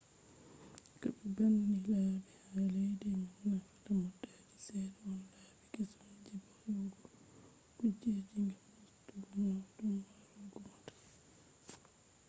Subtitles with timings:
[0.99, 1.97] ko be banni labi
[2.49, 7.01] ha leddi man nafata motaji sedda on labi kesum je hebugo
[7.77, 8.47] kujeji gam
[8.87, 10.93] ustugo nawdum marugo mota